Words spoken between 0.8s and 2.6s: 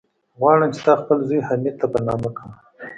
تا خپل زوی، حميد ته په نامه کم.